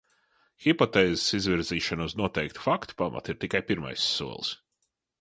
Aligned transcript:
Hipotēzes 0.63 1.25
izvirzīšana 1.41 2.09
uz 2.13 2.17
noteiktu 2.23 2.65
faktu 2.65 2.99
pamata 3.05 3.35
ir 3.37 3.41
tikai 3.47 3.65
pirmais 3.71 4.11
solis. 4.19 4.55